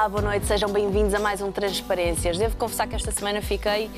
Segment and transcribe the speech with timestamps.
[0.00, 2.38] Olá, boa noite, sejam bem-vindos a mais um Transparências.
[2.38, 3.90] Devo confessar que esta semana fiquei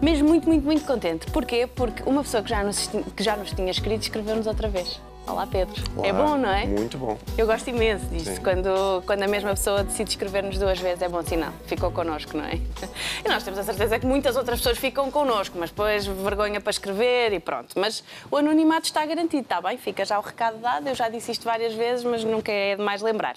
[0.00, 1.30] mesmo muito, muito, muito contente.
[1.30, 1.66] Porquê?
[1.66, 4.98] Porque uma pessoa que já nos, que já nos tinha escrito escreveu-nos outra vez.
[5.26, 5.80] Olá, Pedro.
[5.96, 6.08] Olá.
[6.08, 6.66] É bom, não é?
[6.66, 7.16] Muito bom.
[7.38, 8.40] Eu gosto imenso disto.
[8.40, 11.52] Quando, quando a mesma pessoa decide escrever-nos duas vezes, é bom sinal.
[11.66, 12.58] Ficou connosco, não é?
[13.24, 16.70] E nós temos a certeza que muitas outras pessoas ficam connosco, mas depois vergonha para
[16.70, 17.78] escrever e pronto.
[17.78, 19.76] Mas o anonimato está garantido, está bem?
[19.76, 20.88] Fica já o recado dado.
[20.88, 23.36] Eu já disse isto várias vezes, mas nunca é demais lembrar.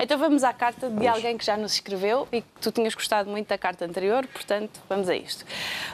[0.00, 3.28] Então vamos à carta de alguém que já nos escreveu e que tu tinhas gostado
[3.28, 5.44] muito da carta anterior, portanto, vamos a isto.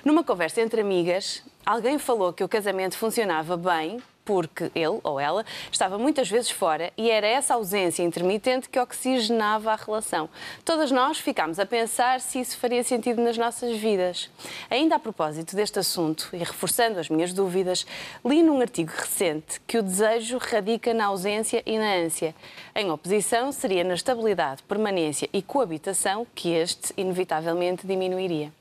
[0.05, 5.45] Numa conversa entre amigas, alguém falou que o casamento funcionava bem porque ele ou ela
[5.71, 10.29] estava muitas vezes fora e era essa ausência intermitente que oxigenava a relação.
[10.65, 14.31] Todas nós ficámos a pensar se isso faria sentido nas nossas vidas.
[14.71, 17.87] Ainda a propósito deste assunto e reforçando as minhas dúvidas,
[18.25, 22.35] li num artigo recente que o desejo radica na ausência e na ânsia.
[22.75, 28.53] Em oposição, seria na estabilidade, permanência e coabitação que este inevitavelmente diminuiria.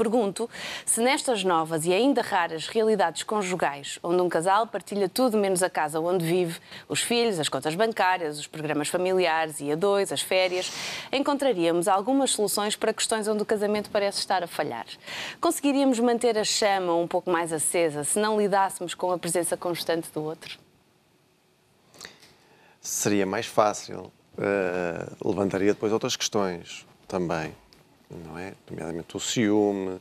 [0.00, 0.48] Pergunto
[0.86, 5.68] se nestas novas e ainda raras realidades conjugais, onde um casal partilha tudo menos a
[5.68, 10.22] casa onde vive, os filhos, as contas bancárias, os programas familiares e a dois, as
[10.22, 10.72] férias,
[11.12, 14.86] encontraríamos algumas soluções para questões onde o casamento parece estar a falhar.
[15.38, 20.10] Conseguiríamos manter a chama um pouco mais acesa se não lidássemos com a presença constante
[20.14, 20.58] do outro?
[22.80, 24.10] Seria mais fácil.
[24.38, 27.54] Uh, levantaria depois outras questões também,
[28.10, 28.54] não é?
[28.68, 30.00] Nomeadamente o ciúme.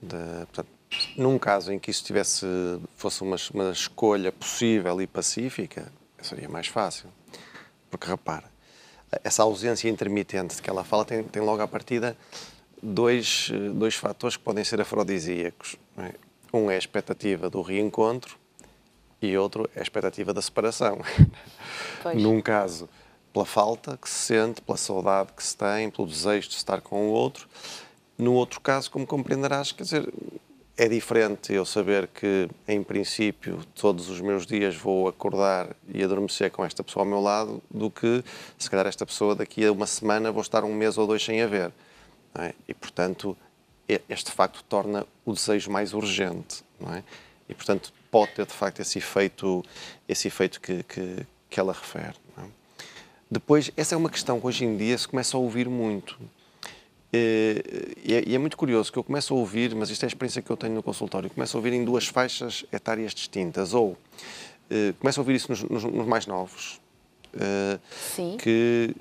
[0.00, 0.68] Portanto,
[1.16, 2.46] num caso em que isso tivesse,
[2.96, 7.08] fosse uma, uma escolha possível e pacífica, seria mais fácil.
[7.90, 8.50] Porque, repara,
[9.24, 12.16] essa ausência intermitente de que ela fala tem, tem logo à partida
[12.82, 15.76] dois, dois fatores que podem ser afrodisíacos.
[15.98, 16.14] É?
[16.52, 18.36] Um é a expectativa do reencontro
[19.20, 21.00] e outro é a expectativa da separação.
[22.02, 22.20] Pois.
[22.20, 22.88] Num caso,
[23.32, 27.08] pela falta que se sente, pela saudade que se tem, pelo desejo de estar com
[27.08, 27.48] o outro.
[28.18, 30.12] No outro caso, como compreenderás, quer dizer,
[30.76, 36.50] é diferente eu saber que, em princípio, todos os meus dias vou acordar e adormecer
[36.50, 38.24] com esta pessoa ao meu lado, do que,
[38.58, 41.40] se calhar, esta pessoa daqui a uma semana vou estar um mês ou dois sem
[41.42, 41.72] a ver.
[42.34, 42.54] é?
[42.66, 43.36] E, portanto,
[44.08, 46.64] este facto torna o desejo mais urgente.
[46.94, 47.02] É?
[47.48, 49.64] E, portanto, pode ter, de facto, esse efeito,
[50.08, 52.16] esse efeito que, que, que ela refere.
[53.30, 56.18] Depois, essa é uma questão que hoje em dia se começa a ouvir muito.
[57.12, 57.62] Eh,
[58.04, 60.08] E é, e é muito curioso que eu começo a ouvir, mas isto é a
[60.08, 63.72] experiência que eu tenho no consultório, começo a ouvir em duas faixas etárias distintas.
[63.74, 63.96] Ou
[64.70, 66.80] eh, começo a ouvir isso nos, nos- nos mais novos,
[67.38, 67.78] eh,
[68.38, 68.94] que,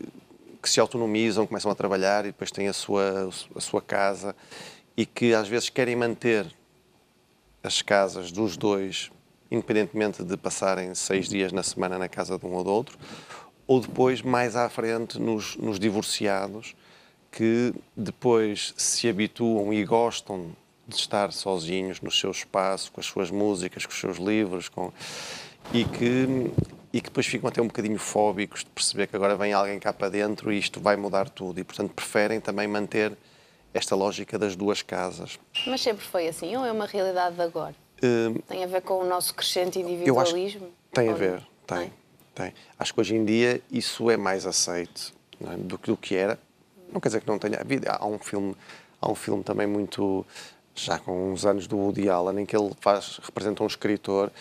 [0.61, 4.35] que se autonomizam, começam a trabalhar e depois têm a sua, a sua casa
[4.95, 6.45] e que às vezes querem manter
[7.63, 9.11] as casas dos dois,
[9.51, 12.97] independentemente de passarem seis dias na semana na casa de um ou do outro,
[13.69, 16.75] ou depois, mais à frente, nos, nos divorciados,
[17.31, 20.47] que depois se habituam e gostam
[20.87, 24.91] de estar sozinhos no seu espaço, com as suas músicas, com os seus livros, com...
[25.71, 26.49] e, que,
[26.91, 29.93] e que depois ficam até um bocadinho fóbicos de perceber que agora vem alguém cá
[29.93, 31.59] para dentro e isto vai mudar tudo.
[31.59, 33.15] E, portanto, preferem também manter
[33.71, 35.37] esta lógica das duas casas.
[35.67, 37.75] Mas sempre foi assim, ou é uma realidade de agora?
[38.01, 40.69] Hum, Tem a ver com o nosso crescente individualismo?
[40.91, 41.33] tem a ver,
[41.69, 41.77] não?
[41.77, 41.91] tem,
[42.39, 42.53] tem.
[42.77, 45.13] Acho que hoje em dia isso é mais aceito
[45.45, 46.39] é, do que o que era.
[46.91, 47.87] Não quer dizer que não tenha havido.
[47.89, 48.55] Há um filme,
[49.01, 50.25] há um filme também muito
[50.73, 54.31] já com uns anos do Woody Allen em que ele faz representa um escritor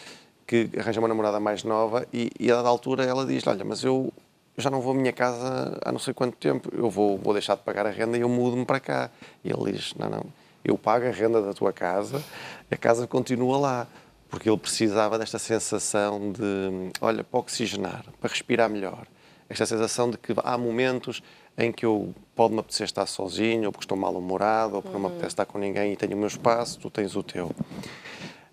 [0.47, 3.82] que arranja uma namorada mais nova e, e a dada altura ela diz olha mas
[3.82, 4.12] eu
[4.56, 7.56] já não vou à minha casa há não sei quanto tempo eu vou vou deixar
[7.56, 9.10] de pagar a renda e eu mudo-me para cá
[9.44, 10.26] e ele diz não não
[10.65, 12.22] eu pago a renda da tua casa
[12.70, 13.86] a casa continua lá
[14.28, 19.06] porque ele precisava desta sensação de, olha, para oxigenar, para respirar melhor.
[19.49, 21.22] Esta sensação de que há momentos
[21.56, 25.06] em que eu pode-me apetecer estar sozinho, ou porque estou mal-humorado, ou porque não me
[25.06, 27.51] apetece estar com ninguém e tenho o meu espaço, tu tens o teu.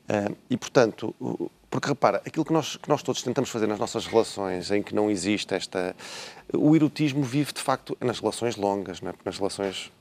[0.07, 1.13] Ah, e, portanto,
[1.69, 4.95] porque repara, aquilo que nós, que nós todos tentamos fazer nas nossas relações, em que
[4.95, 5.95] não existe esta.
[6.54, 9.12] O erotismo vive, de facto, nas relações longas, não é?
[9.12, 9.92] Porque nas relações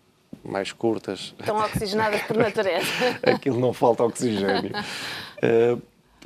[0.45, 2.87] mais curtas Estão oxigenadas por natureza.
[3.23, 4.73] aquilo não falta oxigênio.
[5.43, 5.77] Eh,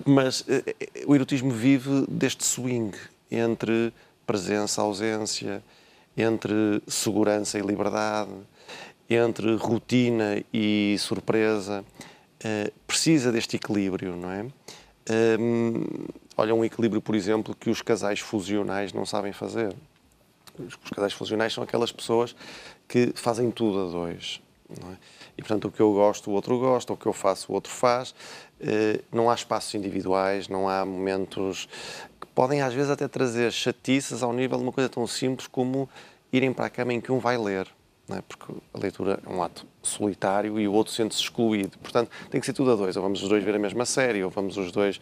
[0.06, 2.97] mas eh, o erotismo vive deste swing
[3.29, 3.93] entre
[4.25, 5.61] presença, ausência,
[6.17, 8.31] entre segurança e liberdade,
[9.11, 11.85] entre rotina e surpresa.
[12.44, 14.47] Eh, precisa deste equilíbrio, não é?
[16.37, 19.75] Olha, um equilíbrio, por exemplo, que os casais fusionais não sabem fazer.
[20.58, 22.34] Os casais fusionais são aquelas pessoas
[22.87, 24.40] que fazem tudo a dois.
[24.70, 24.96] É?
[25.38, 27.72] E, portanto, o que eu gosto, o outro gosta, o que eu faço, o outro
[27.72, 28.14] faz.
[28.60, 31.69] Eh, não há espaços individuais, não há momentos
[32.20, 35.88] que podem, às vezes, até trazer chatices ao nível de uma coisa tão simples como
[36.32, 37.69] irem para a cama em que um vai ler.
[38.10, 38.22] É?
[38.22, 41.78] Porque a leitura é um ato solitário e o outro sente-se excluído.
[41.78, 42.96] Portanto, tem que ser tudo a dois.
[42.96, 45.00] Ou vamos os dois ver a mesma série, ou vamos os dois.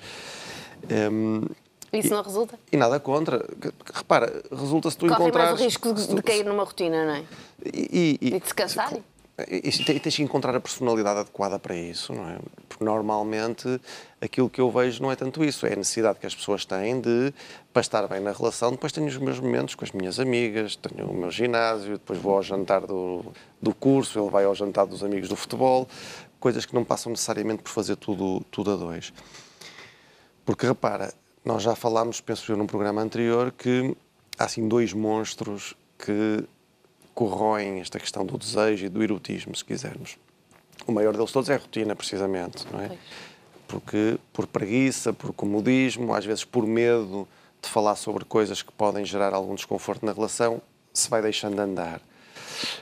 [0.91, 1.43] Um,
[1.93, 2.59] isso não resulta?
[2.71, 3.45] E nada contra.
[3.93, 5.51] Repara, resulta se tu Corre encontrares...
[5.51, 7.25] mais o risco de, de cair numa rotina, não é?
[7.65, 8.93] E, e, e de se cansar?
[9.39, 12.39] E, e tens que encontrar a personalidade adequada para isso, não é?
[12.69, 13.79] Porque normalmente
[14.19, 17.01] aquilo que eu vejo não é tanto isso, é a necessidade que as pessoas têm
[17.03, 17.35] de,
[17.71, 21.11] para estar bem na relação, depois tenho os meus momentos com as minhas amigas, tenho
[21.11, 23.27] o meu ginásio, depois vou ao jantar do,
[23.61, 25.87] do curso, ele vai ao jantar dos amigos do futebol,
[26.41, 29.13] coisas que não passam necessariamente por fazer tudo, tudo a dois.
[30.47, 31.13] Porque repara,
[31.47, 33.97] nós já falámos, penso eu, num programa anterior, que
[34.37, 36.45] há assim dois monstros que
[37.15, 40.19] corroem esta questão do desejo e do erotismo, se quisermos.
[40.89, 42.99] O maior deles todos é a rotina, precisamente, não é?
[43.69, 47.29] Porque por preguiça, por comodismo, às vezes por medo
[47.63, 50.61] de falar sobre coisas que podem gerar algum desconforto na relação,
[50.93, 52.01] se vai deixando andar.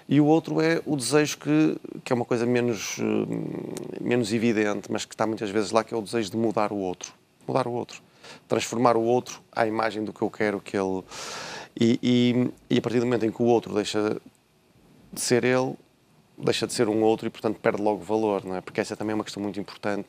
[0.09, 4.91] E o outro é o desejo que, que é uma coisa menos, eh, menos evidente,
[4.91, 7.13] mas que está muitas vezes lá, que é o desejo de mudar o outro.
[7.47, 8.01] Mudar o outro.
[8.49, 11.03] Transformar o outro à imagem do que eu quero que ele
[11.79, 14.21] e, e, e, a partir do momento em que o outro deixa
[15.13, 15.75] de ser ele,
[16.39, 18.61] deixa de ser um outro e, portanto, perde logo valor, não é?
[18.61, 20.09] Porque essa também é uma questão muito importante.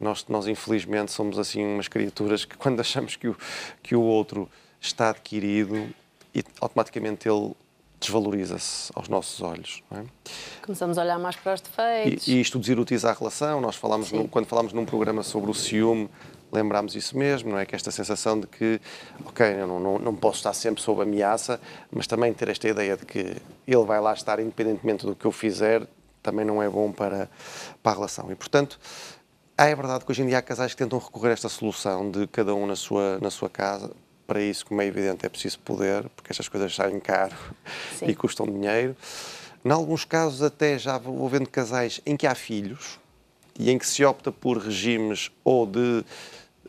[0.00, 3.36] Nós, nós infelizmente, somos assim umas criaturas que, quando achamos que o,
[3.82, 4.48] que o outro
[4.80, 5.88] está adquirido,
[6.34, 7.54] e automaticamente ele
[7.98, 9.82] desvaloriza-se aos nossos olhos.
[9.92, 10.04] É?
[10.62, 12.26] Começamos a olhar mais para os defeitos.
[12.26, 13.60] E, e isto deserotiza a relação.
[13.60, 16.10] Nós falamos, num, quando falamos num programa sobre o ciúme,
[16.52, 17.66] lembramos isso mesmo, não é?
[17.66, 18.80] Que esta sensação de que,
[19.24, 21.60] ok, eu não, não, não posso estar sempre sob ameaça,
[21.90, 25.32] mas também ter esta ideia de que ele vai lá estar independentemente do que eu
[25.32, 25.86] fizer,
[26.22, 27.28] também não é bom para,
[27.82, 28.30] para a relação.
[28.30, 28.78] E, portanto,
[29.56, 32.26] é verdade que hoje em dia há casais que tentam recorrer a esta solução de
[32.26, 33.90] cada um na sua, na sua casa.
[34.26, 37.36] Para isso, como é evidente, é preciso poder, porque estas coisas saem caro
[37.96, 38.06] Sim.
[38.06, 38.96] e custam dinheiro.
[39.64, 42.98] Em alguns casos, até já vou vendo casais em que há filhos
[43.58, 46.04] e em que se opta por regimes ou de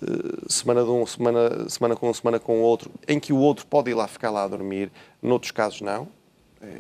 [0.02, 3.66] eh, semana de um, semana, semana com um, semana com outro, em que o outro
[3.66, 4.92] pode ir lá ficar lá a dormir,
[5.22, 6.08] noutros casos não.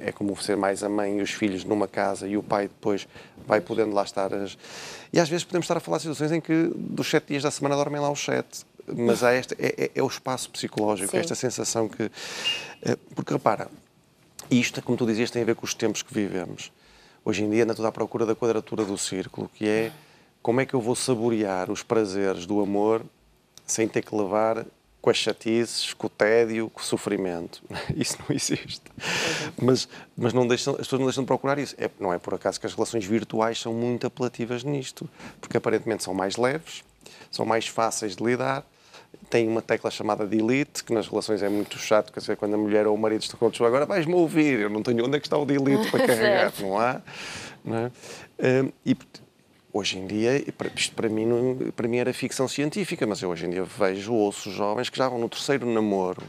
[0.03, 3.07] É como ser mais a mãe e os filhos numa casa e o pai depois
[3.45, 4.33] vai podendo lá estar.
[4.33, 4.57] As...
[5.13, 7.51] E às vezes podemos estar a falar de situações em que dos sete dias da
[7.51, 8.65] semana dormem lá os sete.
[8.87, 12.09] Mas há este, é, é, é o espaço psicológico, é esta sensação que.
[12.81, 13.69] Eh, porque repara,
[14.49, 16.71] isto, como tu dizias, tem a ver com os tempos que vivemos.
[17.27, 19.91] Hoje em dia anda tudo à procura da quadratura do círculo, que é
[20.41, 23.03] como é que eu vou saborear os prazeres do amor
[23.65, 24.65] sem ter que levar
[25.01, 27.61] com as chatices, com o tédio, com o sofrimento.
[27.93, 28.81] Isso não existe.
[29.61, 31.75] Mas, mas não deixam, as pessoas não deixam de procurar isso.
[31.77, 35.09] É, não é por acaso que as relações virtuais são muito apelativas nisto,
[35.41, 36.81] porque aparentemente são mais leves,
[37.29, 38.65] são mais fáceis de lidar,
[39.29, 42.57] tem uma tecla chamada delete, que nas relações é muito chato, quer dizer, quando a
[42.57, 45.27] mulher ou o marido estão com agora vais-me ouvir, eu não tenho onde é que
[45.27, 47.01] está o delete para carregar, não há?
[47.63, 47.91] Não é?
[48.39, 48.95] Hum, e
[49.73, 50.43] hoje em dia,
[50.75, 51.27] isto para mim,
[51.75, 55.09] para mim era ficção científica, mas eu hoje em dia vejo, ouço jovens que já
[55.09, 56.23] vão no terceiro namoro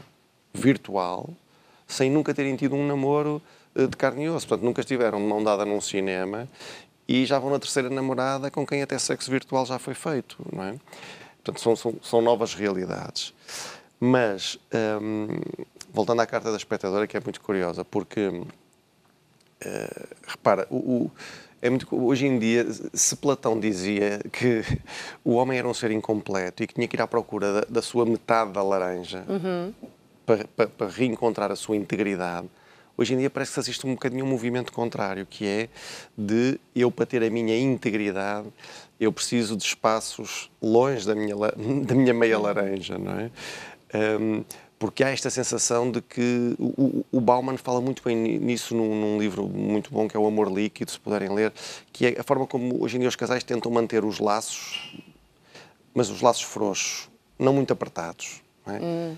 [0.53, 1.29] virtual,
[1.87, 3.41] sem nunca terem tido um namoro
[3.75, 4.47] eh, de carne e osso.
[4.47, 6.47] Portanto, nunca estiveram de mão dada num cinema
[7.07, 10.63] e já vão na terceira namorada com quem até sexo virtual já foi feito, não
[10.63, 10.75] é?
[11.43, 13.33] Portanto, são, são, são novas realidades.
[13.99, 14.57] Mas,
[15.01, 15.27] hum,
[15.91, 18.45] voltando à carta da espectadora, que é muito curiosa, porque, uh,
[20.27, 21.11] repara, o, o
[21.61, 24.63] é muito, hoje em dia, se Platão dizia que
[25.23, 27.81] o homem era um ser incompleto e que tinha que ir à procura da, da
[27.81, 29.73] sua metade da laranja uhum.
[30.25, 32.47] para, para, para, reencontrar a sua integridade,
[32.99, 35.69] hoje em dia parece que se assiste um bocadinho a um movimento contrário, que é
[36.17, 38.47] de eu, para ter a minha integridade,
[38.99, 41.33] eu preciso de espaços longe da minha,
[41.87, 43.31] da minha meia laranja, não é?
[44.19, 44.43] Um,
[44.77, 49.19] porque há esta sensação de que o, o Bauman fala muito bem nisso num, num,
[49.19, 51.53] livro muito bom que é O Amor Líquido, se puderem ler,
[51.91, 54.93] que é a forma como hoje em dia os casais tentam manter os laços,
[55.93, 58.41] mas os laços frouxos, não muito apertados.
[58.65, 58.79] Não é?
[58.79, 59.17] hum.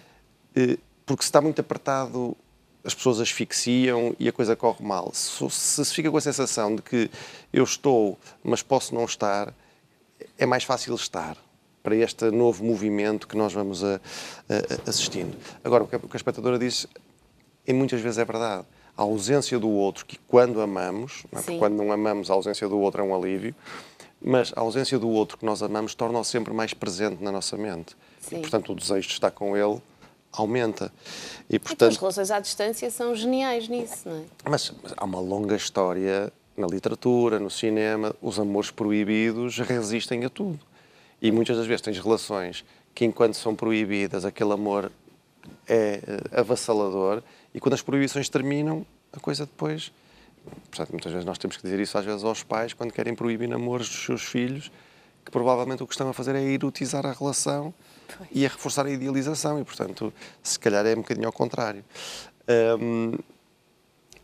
[0.56, 2.36] Eh, porque se está muito apertado,
[2.84, 5.12] as pessoas asfixiam e a coisa corre mal.
[5.14, 7.10] Se, se fica com a sensação de que
[7.54, 9.54] eu estou, mas posso não estar,
[10.38, 11.38] é mais fácil estar
[11.84, 15.36] para este novo movimento que nós vamos a, a, assistindo.
[15.64, 16.88] Agora, o que a espectadora diz,
[17.68, 18.66] e muitas vezes é verdade,
[18.98, 21.58] a ausência do outro, que quando amamos, não é?
[21.58, 23.56] quando não amamos, a ausência do outro é um alívio,
[24.22, 27.96] mas a ausência do outro que nós amamos torna-o sempre mais presente na nossa mente.
[28.20, 28.38] Sim.
[28.38, 29.82] E, portanto, o desejo de estar com ele
[30.32, 30.92] aumenta.
[31.50, 34.24] E, portanto, as relações à distância são geniais nisso, não é?
[34.50, 40.30] Mas, mas há uma longa história na literatura, no cinema, os amores proibidos resistem a
[40.30, 40.60] tudo.
[41.22, 44.92] E muitas das vezes tens relações que, enquanto são proibidas, aquele amor
[45.68, 47.24] é eh, avassalador
[47.54, 49.92] E quando as proibições terminam, a coisa depois.
[50.70, 53.48] Portanto, muitas vezes nós temos que dizer isso às vezes aos pais quando querem proibir
[53.48, 54.72] namoros dos seus filhos,
[55.24, 57.74] que provavelmente o que estão a fazer é erotizar a relação
[58.18, 58.30] pois.
[58.32, 59.60] e a reforçar a idealização.
[59.60, 61.84] E, portanto, se calhar é um bocadinho ao contrário.
[62.80, 63.18] Um,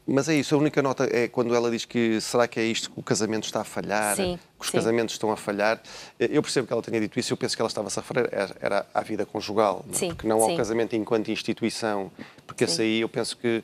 [0.10, 2.90] mas é isso, a única nota é quando ela diz que será que é isto
[2.90, 4.78] que o casamento está a falhar, sim, que os sim.
[4.78, 5.82] casamentos estão a falhar.
[6.18, 8.30] Eu percebo que ela tenha dito isso, eu penso que ela estava a se referir
[8.62, 9.94] era à vida conjugal, não?
[9.94, 9.98] É?
[9.98, 12.10] Sim, porque não ao casamento enquanto instituição,
[12.46, 13.62] porque esse aí eu penso que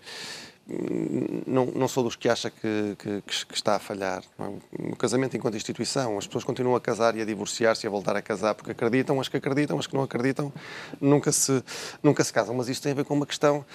[1.46, 4.24] não, não sou dos que acha que, que, que está a falhar.
[4.39, 4.43] É?
[4.91, 8.15] O casamento enquanto instituição, as pessoas continuam a casar e a divorciar-se e a voltar
[8.15, 10.53] a casar porque acreditam, as que acreditam, as que não acreditam,
[11.01, 11.63] nunca se,
[12.01, 12.55] nunca se casam.
[12.55, 13.65] Mas isto tem a ver com uma questão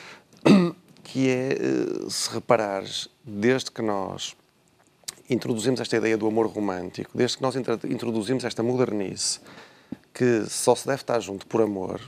[1.04, 4.34] que é, eh, se reparares, desde que nós
[5.28, 9.40] introduzimos esta ideia do amor romântico, desde que nós introduzimos esta modernice,
[10.14, 12.00] que só se deve estar junto por amor,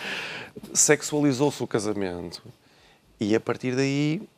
[0.74, 2.42] sexualizou-se o casamento.
[3.20, 4.28] E a partir daí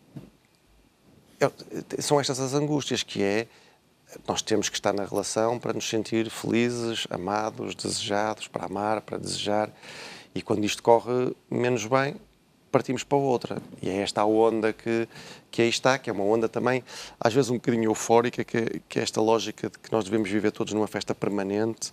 [1.99, 3.47] são estas as angústias, que é
[4.27, 9.19] nós temos que estar na relação para nos sentir felizes, amados, desejados, para amar, para
[9.19, 9.71] desejar.
[10.35, 12.17] E quando isto corre menos bem,
[12.71, 13.59] partimos para outra.
[13.83, 15.09] E é esta a onda que,
[15.51, 16.85] que aí está, que é uma onda também,
[17.19, 20.53] às vezes um bocadinho eufórica, que, que é esta lógica de que nós devemos viver
[20.53, 21.93] todos numa festa permanente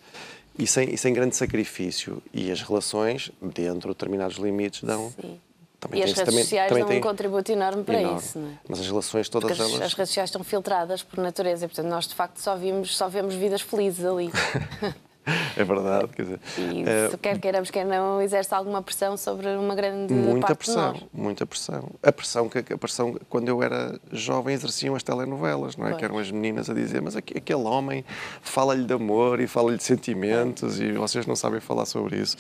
[0.58, 2.22] e sem, e sem grande sacrifício.
[2.34, 5.12] E as relações, dentro de determinados limites, dão.
[5.20, 5.40] Sim.
[5.84, 8.20] Também e as redes também, sociais também dão um contributo enorme para enorme.
[8.20, 8.52] isso, não é?
[8.70, 9.82] Mas as relações todas Porque elas...
[9.82, 13.10] As redes sociais estão filtradas por natureza e, portanto, nós de facto só, vimos, só
[13.10, 14.32] vemos vidas felizes ali.
[15.56, 16.08] É verdade.
[16.10, 20.48] Quer dizer, e é, quer queiramos, quer não, exerce alguma pressão sobre uma grande muita
[20.48, 21.10] parte pressão, de nós.
[21.14, 21.92] Muita pressão.
[22.02, 25.90] A pressão que a pressão, quando eu era jovem, exerciam as telenovelas, não é?
[25.90, 26.00] Pois.
[26.00, 28.04] Que eram as meninas a dizer, mas aquele homem
[28.42, 32.36] fala-lhe de amor e fala-lhe de sentimentos e vocês não sabem falar sobre isso.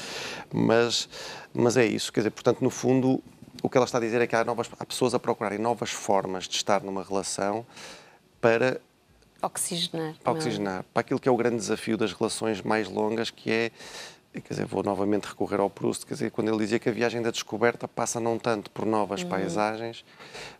[0.51, 1.07] Mas,
[1.53, 3.22] mas é isso, quer dizer, portanto, no fundo,
[3.62, 5.91] o que ela está a dizer é que há, novas, há pessoas a procurarem novas
[5.91, 7.65] formas de estar numa relação
[8.41, 8.81] para
[9.43, 10.15] Oxigenar.
[10.24, 10.86] Para oxigenar.
[10.93, 13.72] Para aquilo que é o grande desafio das relações mais longas, que é
[14.33, 17.22] quer dizer, vou novamente recorrer ao Proust, quer dizer, quando ele dizia que a viagem
[17.22, 19.29] da descoberta passa não tanto por novas uhum.
[19.29, 20.03] paisagens,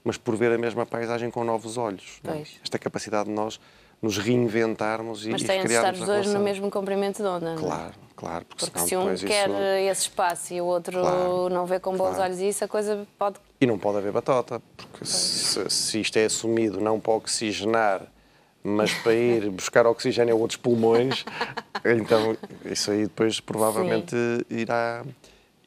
[0.04, 2.20] mas por ver a mesma paisagem com novos olhos.
[2.26, 2.44] É?
[2.62, 3.60] Esta capacidade de nós
[4.04, 7.54] nos reinventarmos e, Mas têm de estar os dois no mesmo comprimento de onda, não
[7.54, 7.58] é?
[7.58, 8.46] Claro, claro.
[8.46, 9.92] Porque, porque se um quer isso...
[9.92, 12.24] esse espaço e o outro claro, não vê com bons claro.
[12.24, 13.38] olhos isso, a coisa pode...
[13.62, 18.02] E não pode haver batota, porque se, se isto é assumido não para oxigenar
[18.64, 21.26] mas para ir buscar oxigênio a outros pulmões,
[21.84, 24.16] então isso aí depois provavelmente
[24.50, 25.04] irá,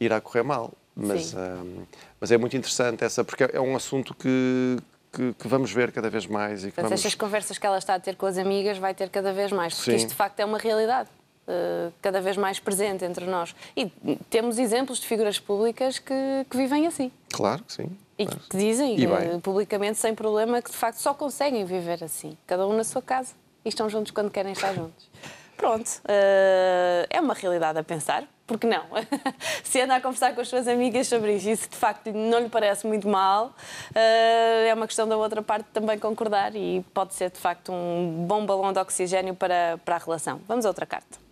[0.01, 0.73] irá correr mal.
[0.99, 1.83] Mas, um,
[2.19, 4.79] mas é muito interessante essa, porque é um assunto que,
[5.17, 6.63] que, que, vamos ver cada vez mais.
[6.63, 7.01] E que Portanto, vamos...
[7.01, 9.75] estas conversas que ela está a ter com as amigas vai ter cada vez mais,
[9.75, 9.97] porque Sim.
[9.97, 11.09] isto de facto é uma realidade.
[11.49, 13.55] Uh, cada vez mais presente entre nós.
[13.77, 13.87] E
[14.29, 17.13] temos exemplos de figuras públicas que, que vivem assim.
[17.33, 17.97] Claro que sim.
[18.19, 19.07] E que dizem e
[19.41, 23.33] publicamente, sem problema, que de facto só conseguem viver assim, cada um na sua casa,
[23.65, 25.09] e estão juntos quando querem estar juntos.
[25.57, 28.85] Pronto, uh, é uma realidade a pensar, porque não?
[29.65, 32.39] Se anda a conversar com as suas amigas sobre isso e se de facto não
[32.39, 37.15] lhe parece muito mal, uh, é uma questão da outra parte também concordar e pode
[37.15, 40.41] ser de facto um bom balão de oxigênio para, para a relação.
[40.47, 41.26] Vamos a outra carta.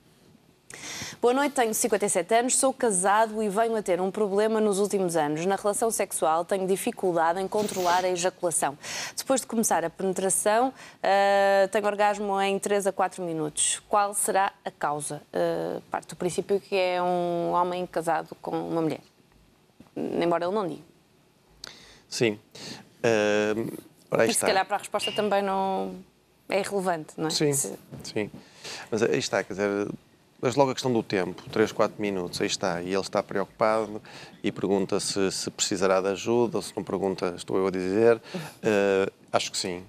[1.24, 5.16] Boa noite, tenho 57 anos, sou casado e venho a ter um problema nos últimos
[5.16, 5.46] anos.
[5.46, 8.76] Na relação sexual tenho dificuldade em controlar a ejaculação.
[9.16, 13.80] Depois de começar a penetração, uh, tenho orgasmo em 3 a 4 minutos.
[13.88, 15.22] Qual será a causa?
[15.32, 19.00] Uh, parte do princípio que é um homem casado com uma mulher.
[19.96, 20.82] Embora ele não diga.
[22.06, 22.38] Sim.
[22.98, 23.72] Uh,
[24.10, 25.94] Mas se calhar para a resposta também não
[26.50, 27.30] é irrelevante, não é?
[27.30, 28.30] Sim, sim.
[28.90, 29.88] Mas aí está, quer dizer,
[30.40, 32.82] mas logo a questão do tempo, 3, 4 minutos, aí está.
[32.82, 34.02] E ele está preocupado
[34.42, 38.16] e pergunta se, se precisará de ajuda, ou se não pergunta, estou eu a dizer.
[38.16, 39.82] Uh, acho que sim.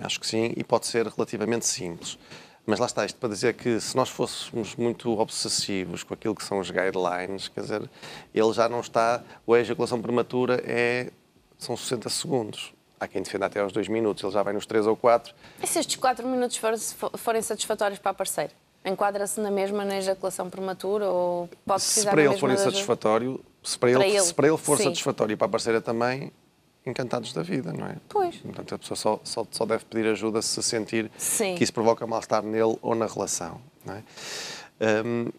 [0.00, 2.18] Acho que sim, e pode ser relativamente simples.
[2.66, 6.44] Mas lá está, isto para dizer que se nós fôssemos muito obsessivos com aquilo que
[6.44, 7.90] são os guidelines, quer dizer,
[8.34, 9.22] ele já não está.
[9.46, 11.10] A ejaculação prematura é,
[11.58, 12.72] são 60 segundos.
[12.98, 15.34] Há quem defenda até aos 2 minutos, ele já vai nos 3 ou 4.
[15.62, 16.60] E se estes 4 minutos
[17.16, 18.52] forem satisfatórios para a parceira?
[18.84, 23.78] Enquadra-se na mesma na ejaculação prematura ou pode precisar Se para ele for insatisfatório, se
[23.78, 24.84] para, para ele, ele, se para ele for sim.
[24.84, 26.32] satisfatório e para a parceira também,
[26.86, 27.96] encantados da vida, não é?
[28.08, 28.36] Pois.
[28.36, 31.54] Portanto, a pessoa só, só, só deve pedir ajuda se sentir sim.
[31.56, 34.02] que isso provoca mal-estar nele ou na relação, não é?
[35.04, 35.30] Um,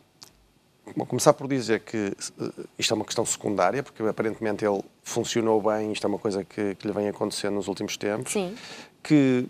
[0.95, 5.61] Vou começar por dizer que uh, isto é uma questão secundária, porque aparentemente ele funcionou
[5.61, 8.33] bem, isto é uma coisa que, que lhe vem acontecendo nos últimos tempos.
[8.33, 8.55] Sim.
[9.01, 9.47] Que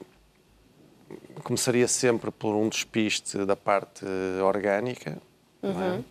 [1.43, 4.05] começaria sempre por um despiste da parte
[4.43, 5.17] orgânica,
[5.61, 5.67] é?
[5.67, 6.03] uhum.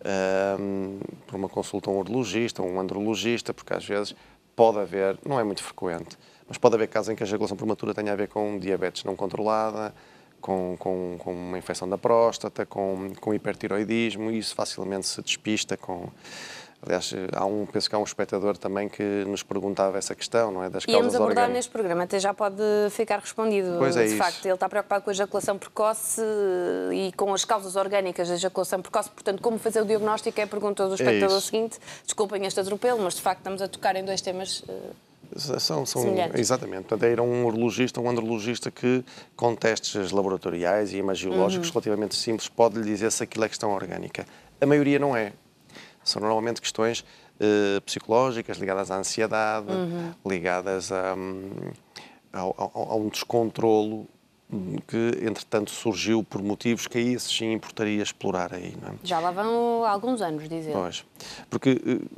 [0.00, 0.56] é?
[0.60, 4.14] um, por uma consulta a um urologista, um andrologista, porque às vezes
[4.54, 7.94] pode haver, não é muito frequente, mas pode haver casos em que a ejaculação prematura
[7.94, 9.94] tenha a ver com diabetes não controlada,
[10.40, 15.76] com, com, com uma infecção da próstata, com, com hipertiroidismo, e isso facilmente se despista
[15.76, 16.08] com
[16.80, 20.62] Aliás, há um, penso que há um espectador também que nos perguntava essa questão, não
[20.62, 20.70] é?
[20.70, 21.56] Das causas Íamos abordar orgânicas.
[21.56, 23.76] neste programa, até já pode ficar respondido.
[23.78, 24.16] Pois é de isso.
[24.16, 26.22] facto, ele está preocupado com a ejaculação precoce
[26.92, 30.46] e com as causas orgânicas da ejaculação precoce, portanto, como fazer o diagnóstico é a
[30.46, 31.78] pergunta do é espectador é seguinte.
[32.04, 34.60] Desculpem este atropelo, mas de facto estamos a tocar em dois temas.
[34.60, 34.94] Uh,
[35.36, 36.04] são, são
[36.34, 36.82] exatamente.
[36.82, 39.04] Portanto, é ir a um urologista, um andrologista que,
[39.36, 41.74] com testes laboratoriais e imagiológicos uhum.
[41.74, 44.24] relativamente simples, pode lhe dizer se aquilo é questão orgânica.
[44.60, 45.32] A maioria não é.
[46.08, 50.12] São normalmente questões uh, psicológicas ligadas à ansiedade, uhum.
[50.26, 51.50] ligadas a, um,
[52.32, 54.06] a, a, a, um descontrolo
[54.86, 58.74] que, entretanto, surgiu por motivos que aí sim importaria explorar aí.
[58.82, 58.94] É?
[59.04, 60.72] Já lá vão alguns anos, dizer.
[60.72, 61.04] Pois,
[61.50, 62.08] porque uh,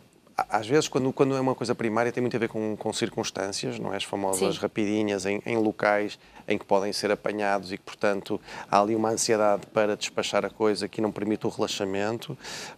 [0.48, 3.78] às vezes, quando, quando é uma coisa primária, tem muito a ver com, com circunstâncias,
[3.78, 3.96] não é?
[3.96, 4.60] As famosas Sim.
[4.60, 9.10] rapidinhas em, em, locais em que podem ser apanhados e que, portanto, há ali uma
[9.10, 12.36] ansiedade para despachar a coisa que não permite o relaxamento.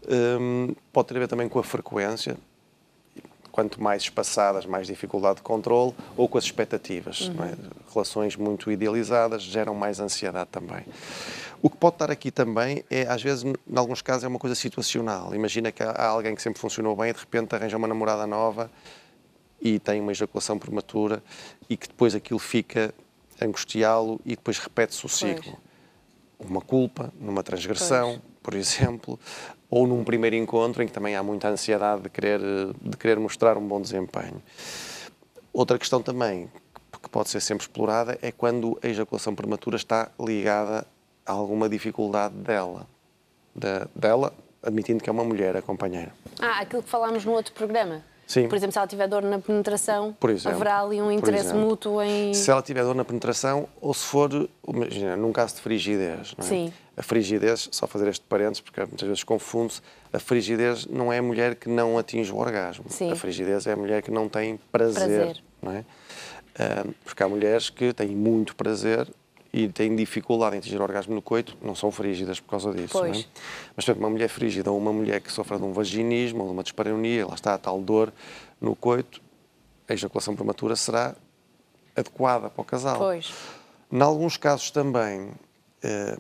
[0.09, 2.37] Um, pode ter a ver também com a frequência.
[3.51, 7.29] Quanto mais espaçadas, mais dificuldade de controle, ou com as expectativas.
[7.29, 7.45] Uhum.
[7.45, 7.55] É?
[7.93, 10.85] Relações muito idealizadas geram mais ansiedade também.
[11.63, 14.57] O que pode estar aqui também é, às vezes, em alguns casos, é uma coisa
[14.57, 15.33] situacional.
[15.33, 18.69] Imagina que há alguém que sempre funcionou bem e de repente arranja uma namorada nova
[19.61, 21.23] e tem uma ejaculação prematura
[21.71, 22.93] e que depois aquilo fica
[23.41, 25.57] angustiá-lo e depois repete-se o ciclo.
[26.37, 26.51] Pois.
[26.51, 28.23] Uma culpa, numa transgressão, pois.
[28.43, 29.21] por exemplo,
[29.71, 32.41] ou num primeiro encontro em que também há muita ansiedade de querer,
[32.81, 34.43] de querer mostrar um bom desempenho.
[35.53, 36.51] Outra questão também
[37.03, 40.87] que pode ser sempre explorada é quando a ejaculação prematura está ligada
[41.27, 42.87] alguma dificuldade dela.
[43.95, 44.33] Dela,
[44.63, 46.13] admitindo que é uma mulher, a companheira.
[46.41, 48.03] Ah, aquilo que falámos no outro programa.
[48.27, 48.49] Sim.
[48.49, 52.01] Por exemplo, se ela tiver dor na penetração, Por exemplo, haverá ali um interesse mútuo
[52.01, 52.33] em.
[52.33, 56.45] Se ela tiver dor na penetração, ou se for, imagina, num caso de frigidez, não
[56.47, 56.49] é?
[56.49, 56.73] Sim.
[56.97, 59.83] A frigidez, só fazer este parênteses, porque muitas vezes confunde-se,
[60.13, 62.87] a frigidez não é a mulher que não atinge o orgasmo.
[62.89, 63.13] Sim.
[63.13, 65.43] A frigidez é a mulher que não tem prazer, prazer.
[65.61, 65.85] não é?
[66.59, 69.07] Ah, porque há mulheres que têm muito prazer
[69.53, 72.93] e têm dificuldade em atingir orgasmo no coito, não são frígidas por causa disso.
[72.93, 73.19] Pois.
[73.19, 73.25] É?
[73.77, 76.53] Mas, portanto, uma mulher frígida ou uma mulher que sofre de um vaginismo ou de
[76.53, 78.13] uma dispareunia, lá está a tal dor
[78.61, 79.21] no coito,
[79.87, 81.15] a ejaculação prematura será
[81.95, 82.99] adequada para o casal.
[82.99, 83.33] Pois.
[83.91, 85.31] Em alguns casos também
[85.83, 86.17] eh,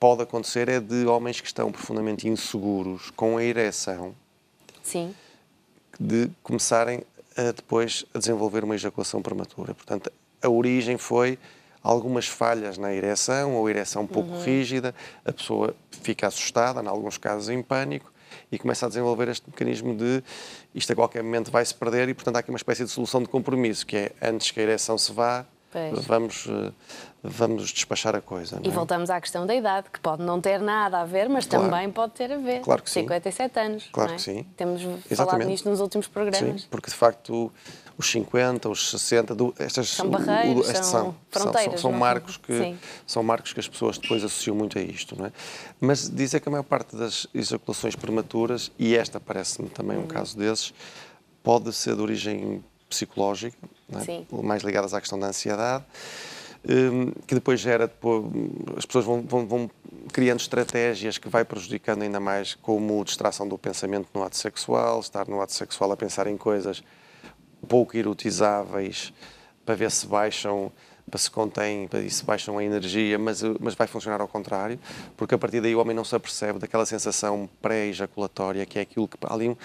[0.00, 4.14] pode acontecer é de homens que estão profundamente inseguros com a ereção.
[4.82, 5.14] Sim.
[6.00, 7.04] De começarem
[7.36, 9.74] a, depois a desenvolver uma ejaculação prematura.
[9.74, 10.10] Portanto,
[10.42, 11.38] a origem foi
[11.84, 14.42] algumas falhas na ereção, ou ereção um pouco uhum.
[14.42, 18.10] rígida, a pessoa fica assustada, em alguns casos em pânico,
[18.50, 20.24] e começa a desenvolver este mecanismo de
[20.74, 23.22] isto a qualquer momento vai se perder e, portanto, há aqui uma espécie de solução
[23.22, 25.44] de compromisso, que é antes que a ereção se vá,
[26.06, 26.72] vamos, eh,
[27.22, 28.60] vamos despachar a coisa.
[28.62, 28.70] E é?
[28.70, 31.68] voltamos à questão da idade, que pode não ter nada a ver, mas claro.
[31.68, 32.60] também pode ter a ver.
[32.60, 33.60] Claro que 57 sim.
[33.60, 33.88] anos.
[33.92, 34.14] Claro é?
[34.16, 34.46] que sim.
[34.56, 35.16] Temos Exatamente.
[35.16, 36.62] falado nisto nos últimos programas.
[36.62, 37.52] Sim, porque de facto
[37.96, 41.80] os 50, os 60, do, estas são barreiras, o, são, fronteiras.
[41.80, 45.16] São, são, marcos que, são marcos que as pessoas depois associam muito a isto.
[45.16, 45.32] Não é?
[45.80, 50.36] Mas dizer que a maior parte das ejaculações prematuras, e esta parece-me também um caso
[50.36, 50.74] desses,
[51.42, 53.56] pode ser de origem psicológica,
[53.92, 54.42] é?
[54.42, 55.84] mais ligadas à questão da ansiedade.
[56.66, 58.24] Hum, que depois gera, depois,
[58.78, 59.70] as pessoas vão, vão, vão,
[60.10, 65.28] criando estratégias que vai prejudicando ainda mais, como distração do pensamento no ato sexual, estar
[65.28, 66.82] no ato sexual a pensar em coisas
[67.68, 69.12] pouco erotizáveis,
[69.64, 70.72] para ver se baixam,
[71.10, 74.78] para se contém, para se baixam a energia, mas, mas vai funcionar ao contrário,
[75.16, 79.06] porque a partir daí o homem não se apercebe daquela sensação pré-ejaculatória, que é aquilo
[79.06, 79.56] que ali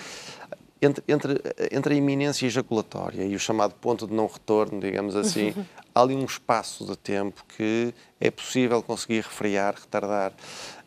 [0.82, 5.54] entre, entre, entre a iminência ejaculatória e o chamado ponto de não retorno, digamos assim,
[5.94, 10.34] há ali um espaço de tempo que é possível conseguir refriar, retardar.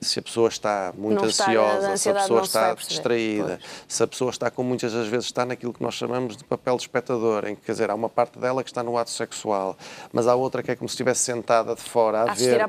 [0.00, 3.84] Se a pessoa está muito não ansiosa, está, se a pessoa está distraída, pois.
[3.86, 6.76] se a pessoa está com muitas das vezes está naquilo que nós chamamos de papel
[6.76, 9.76] de espectador, em que quer dizer, há uma parte dela que está no ato sexual,
[10.12, 12.60] mas há outra que é como se estivesse sentada de fora a, a ver,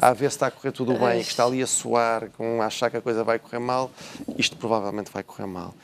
[0.00, 2.60] a ver se está a correr tudo bem, e que está ali a suar, com
[2.60, 3.90] a achar que a coisa vai correr mal,
[4.36, 5.74] isto provavelmente vai correr mal.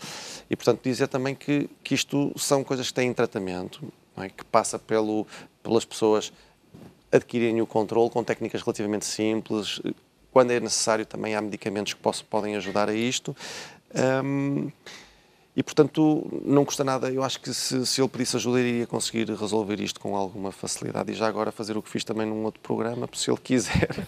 [0.51, 4.29] E portanto dizer também que, que isto são coisas que têm tratamento, é?
[4.29, 5.27] que passa pelo,
[5.63, 6.33] pelas pessoas
[7.11, 9.81] adquirirem o controle com técnicas relativamente simples.
[10.31, 13.35] Quando é necessário, também há medicamentos que posso, podem ajudar a isto.
[14.25, 14.71] Um,
[15.57, 17.11] e, portanto, não custa nada.
[17.11, 21.11] Eu acho que se, se ele pedisse ajuda, iria conseguir resolver isto com alguma facilidade.
[21.11, 24.07] E já agora fazer o que fiz também num outro programa, se ele quiser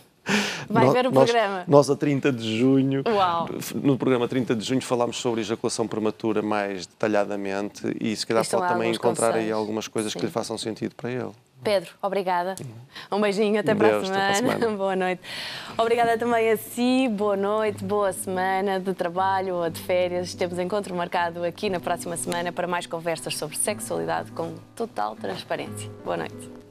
[0.68, 1.64] Vai No- ver o nós, programa.
[1.66, 3.48] Nós, a 30 de junho, Uau.
[3.74, 8.60] no programa 30 de junho, falámos sobre ejaculação prematura mais detalhadamente e se calhar estão
[8.60, 9.56] pode também encontrar aí conselhos.
[9.58, 10.26] algumas coisas que Sim.
[10.26, 11.30] lhe façam sentido para ele.
[11.62, 12.54] Pedro, obrigada.
[13.12, 14.58] Um beijinho, até para a Deus, para a semana.
[14.58, 14.76] semana.
[14.78, 15.20] Boa noite.
[15.76, 20.32] Obrigada também a si, boa noite, boa semana de trabalho ou de férias.
[20.34, 25.90] Temos encontro marcado aqui na próxima semana para mais conversas sobre sexualidade com total transparência.
[26.02, 26.69] Boa noite.